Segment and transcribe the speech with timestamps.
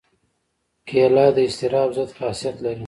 [0.87, 2.79] کېله د اضطراب ضد خاصیت لري.